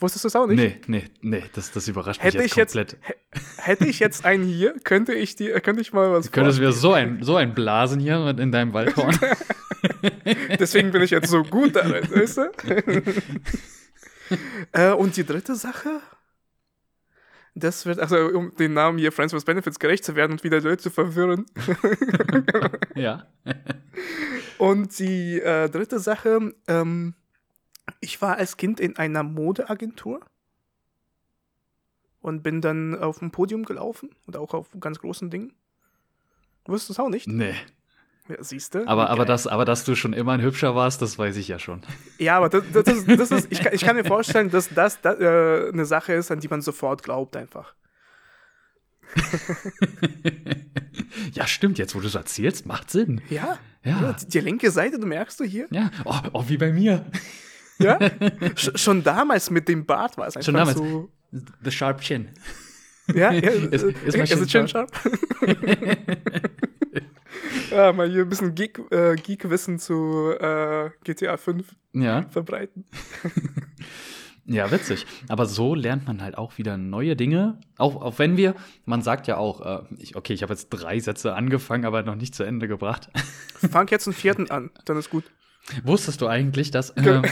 [0.00, 0.56] Wusstest du es auch nicht?
[0.58, 3.18] Nee, nee, nee, das, das überrascht Hätte mich ich jetzt jetzt, komplett.
[3.32, 6.58] hä- hätte ich jetzt einen hier, könnte ich dir, könnte ich mal was Du könntest
[6.60, 9.18] mir so ein, so ein Blasen hier in deinem Waldhorn.
[10.58, 12.50] Deswegen bin ich jetzt so gut darin, weißt du?
[14.72, 16.00] äh, und die dritte Sache,
[17.54, 20.60] das wird, also um den Namen hier Friends with Benefits gerecht zu werden und wieder
[20.60, 21.46] Leute zu verwirren.
[22.94, 23.26] ja.
[24.58, 27.14] Und die äh, dritte Sache, ähm,
[28.00, 30.20] ich war als Kind in einer Modeagentur
[32.20, 35.52] und bin dann auf dem Podium gelaufen und auch auf ganz großen Dingen.
[36.66, 37.26] Wusstest du es auch nicht?
[37.26, 37.54] Nee.
[38.28, 38.86] Ja, siehst du?
[38.86, 41.58] Aber, aber, das, aber dass du schon immer ein Hübscher warst, das weiß ich ja
[41.58, 41.82] schon.
[42.18, 45.00] Ja, aber das, das, ist, das ist, ich, kann, ich kann mir vorstellen, dass das,
[45.00, 47.74] das äh, eine Sache ist, an die man sofort glaubt einfach.
[51.32, 53.20] ja, stimmt, jetzt wo du es erzählst, macht Sinn.
[53.30, 54.12] Ja, Ja.
[54.12, 55.66] die, die linke Seite, du merkst du hier?
[55.70, 57.04] Ja, oh, oh wie bei mir.
[57.80, 57.98] Ja.
[58.56, 60.76] Sch schon damals mit dem Bart war es einfach Schon damals.
[60.78, 61.10] so.
[61.64, 62.28] The Sharp Chin.
[63.14, 64.90] Ja, ja Ist- äh, ist mein is it Chin sharp?
[67.70, 72.84] ja, mal hier ein bisschen Geek, äh, Geek-Wissen zu äh, GTA 5 Ja, verbreiten.
[74.46, 75.06] ja, witzig.
[75.28, 77.60] Aber so lernt man halt auch wieder neue Dinge.
[77.78, 80.98] Auch, auch wenn wir, man sagt ja auch, äh, ich, okay, ich habe jetzt drei
[81.00, 83.08] Sätze angefangen, aber noch nicht zu Ende gebracht.
[83.70, 85.24] Fang jetzt einen vierten an, dann ist gut.
[85.84, 86.94] Wusstest du eigentlich, dass.
[86.96, 87.22] Ähm,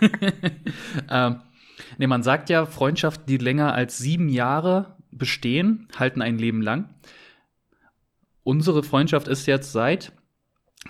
[1.10, 1.40] ähm,
[1.98, 6.94] nee, man sagt ja, Freundschaften, die länger als sieben Jahre bestehen, halten ein Leben lang.
[8.42, 10.12] Unsere Freundschaft ist jetzt seit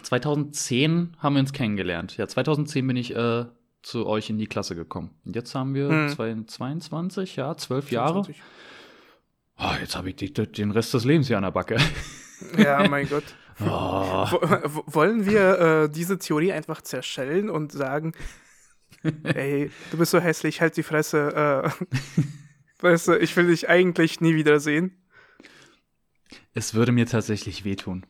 [0.02, 2.16] 2010 haben wir uns kennengelernt.
[2.16, 3.46] Ja, 2010 bin ich äh,
[3.82, 5.10] zu euch in die Klasse gekommen.
[5.24, 6.46] Und jetzt haben wir hm.
[6.46, 8.22] 22, ja, zwölf Jahre.
[9.58, 11.76] Oh, jetzt habe ich die, den Rest des Lebens hier an der Backe.
[12.56, 13.24] Ja, mein Gott.
[13.62, 14.26] Oh.
[14.86, 18.12] Wollen wir äh, diese Theorie einfach zerschellen und sagen,
[19.24, 21.72] ey, du bist so hässlich, halt die Fresse.
[21.84, 22.22] Äh,
[22.80, 24.96] weißt du, ich will dich eigentlich nie wiedersehen.
[26.54, 28.06] Es würde mir tatsächlich wehtun.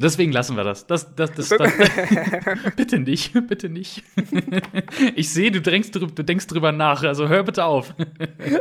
[0.00, 0.86] Deswegen lassen wir das.
[0.86, 1.72] Das, das, das, das.
[2.76, 4.04] bitte nicht, bitte nicht.
[5.16, 7.94] ich sehe, du, denkst, du denkst drüber nach, also hör bitte auf.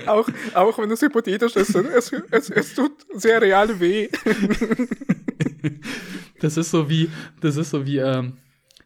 [0.07, 4.09] auch, auch wenn es hypothetisch ist, es, es, es tut sehr real weh.
[6.39, 7.09] das ist so wie,
[7.41, 8.37] das ist so wie, ähm,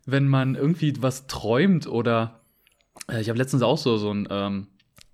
[0.05, 2.41] wenn man irgendwie was träumt oder
[3.09, 4.67] äh, ich habe letztens auch so, so ein, ähm,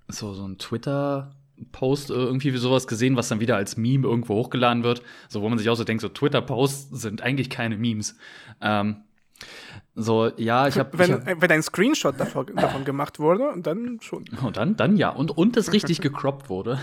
[0.07, 1.31] so, so ein Twitter-
[1.71, 5.01] Post irgendwie wie sowas gesehen, was dann wieder als Meme irgendwo hochgeladen wird.
[5.27, 8.15] So, wo man sich auch so denkt, so Twitter-Posts sind eigentlich keine Memes.
[8.61, 8.97] Ähm,
[9.95, 10.97] so, ja, ich habe.
[10.97, 14.25] Wenn, hab, wenn ein Screenshot davon, davon gemacht wurde, dann schon.
[14.43, 15.09] Und dann, dann ja.
[15.09, 16.79] Und, und es richtig gecroppt wurde.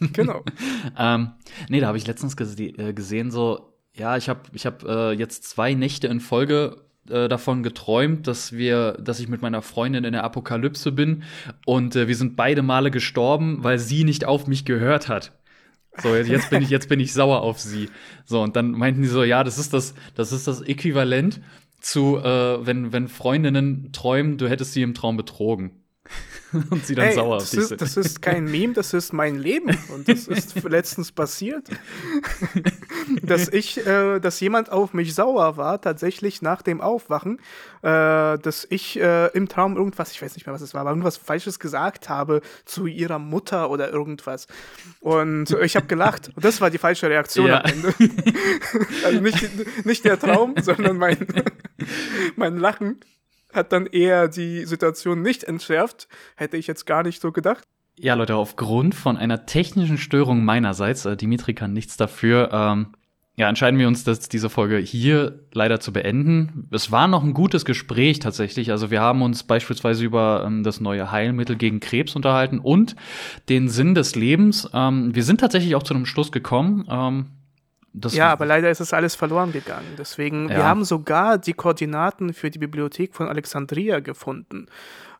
[0.00, 0.44] Genau.
[0.98, 1.32] ähm,
[1.68, 3.67] nee, da habe ich letztens gese äh, gesehen, so,
[3.98, 6.76] ja, ich habe ich hab, äh, jetzt zwei Nächte in Folge
[7.08, 11.22] äh, davon geträumt, dass wir, dass ich mit meiner Freundin in der Apokalypse bin
[11.66, 15.32] und äh, wir sind beide Male gestorben, weil sie nicht auf mich gehört hat.
[16.00, 17.88] So, jetzt bin ich, jetzt bin ich sauer auf sie.
[18.24, 21.40] So, und dann meinten die so, ja, das ist das, das ist das Äquivalent
[21.80, 25.72] zu, äh, wenn, wenn Freundinnen träumen, du hättest sie im Traum betrogen.
[26.70, 27.80] und sie dann hey, sauer auf dich sind.
[27.80, 29.76] Das ist kein Meme, das ist mein Leben.
[29.94, 31.68] Und das ist letztens passiert,
[33.22, 37.38] dass ich, äh, dass jemand auf mich sauer war, tatsächlich nach dem Aufwachen,
[37.82, 40.90] äh, dass ich äh, im Traum irgendwas, ich weiß nicht mehr, was es war, aber
[40.90, 44.46] irgendwas Falsches gesagt habe zu ihrer Mutter oder irgendwas.
[45.00, 46.30] Und ich habe gelacht.
[46.34, 47.64] Und das war die falsche Reaktion ja.
[47.64, 47.94] am Ende.
[49.04, 51.26] also nicht, nicht der Traum, sondern mein,
[52.36, 53.00] mein Lachen
[53.52, 56.08] hat dann eher die Situation nicht entschärft.
[56.36, 57.64] Hätte ich jetzt gar nicht so gedacht.
[57.98, 62.94] Ja, Leute, aufgrund von einer technischen Störung meinerseits, äh, Dimitri kann nichts dafür, ähm,
[63.38, 66.66] ja, entscheiden wir uns, dass diese Folge hier leider zu beenden.
[66.72, 68.72] Es war noch ein gutes Gespräch tatsächlich.
[68.72, 72.96] Also wir haben uns beispielsweise über ähm, das neue Heilmittel gegen Krebs unterhalten und
[73.48, 74.68] den Sinn des Lebens.
[74.74, 76.84] Ähm, wir sind tatsächlich auch zu einem Schluss gekommen.
[76.90, 77.26] Ähm,
[78.00, 79.86] das ja, aber leider ist es alles verloren gegangen.
[79.98, 80.56] Deswegen, ja.
[80.56, 84.66] wir haben sogar die Koordinaten für die Bibliothek von Alexandria gefunden.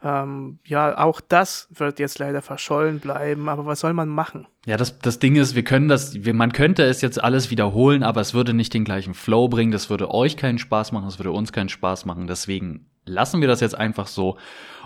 [0.02, 4.46] Ähm, ja, auch das wird jetzt leider verschollen bleiben, aber was soll man machen?
[4.64, 8.04] Ja, das, das Ding ist, wir können das, wir, man könnte es jetzt alles wiederholen,
[8.04, 11.18] aber es würde nicht den gleichen Flow bringen, das würde euch keinen Spaß machen, es
[11.18, 14.36] würde uns keinen Spaß machen, deswegen lassen wir das jetzt einfach so.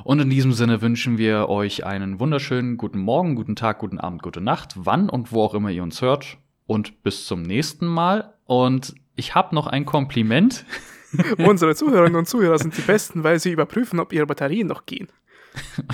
[0.02, 4.22] Und in diesem Sinne wünschen wir euch einen wunderschönen guten Morgen, guten Tag, guten Abend,
[4.22, 6.38] gute Nacht, wann und wo auch immer ihr uns hört
[6.72, 8.32] und bis zum nächsten Mal.
[8.46, 10.64] Und ich habe noch ein Kompliment.
[11.38, 15.08] Unsere Zuhörerinnen und Zuhörer sind die Besten, weil sie überprüfen, ob ihre Batterien noch gehen.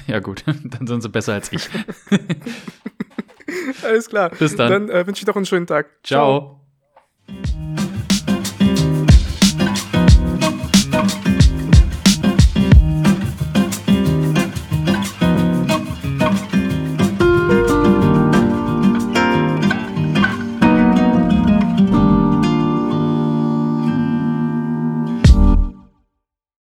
[0.06, 1.68] Ja gut, dann sind sie besser als ich.
[3.82, 4.30] Alles klar.
[4.30, 4.70] Bis dann.
[4.70, 5.88] Dann äh, wünsche ich noch einen schönen Tag.
[6.04, 6.60] Ciao.
[7.26, 7.67] Ciao.